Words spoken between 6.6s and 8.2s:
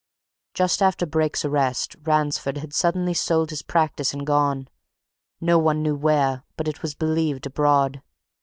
it was believed abroad.